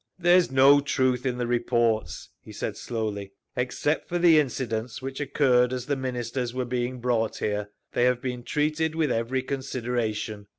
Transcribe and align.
"There 0.17 0.35
is 0.35 0.49
no 0.51 0.79
truth 0.81 1.27
in 1.27 1.37
the 1.37 1.45
reports," 1.45 2.29
he 2.41 2.51
said 2.51 2.75
slowly. 2.75 3.33
"Except 3.55 4.09
for 4.09 4.17
the 4.17 4.39
incidents 4.39 4.99
which 4.99 5.21
occurred 5.21 5.71
as 5.71 5.85
the 5.85 5.95
Ministers 5.95 6.55
were 6.55 6.65
being 6.65 6.99
brought 6.99 7.37
here, 7.37 7.69
they 7.93 8.05
have 8.05 8.19
been 8.19 8.41
treated 8.41 8.95
with 8.95 9.11
every 9.11 9.43
consideration. 9.43 10.47